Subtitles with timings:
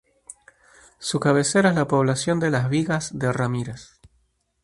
[0.97, 3.99] Su cabecera es la población de Las Vigas de Ramírez.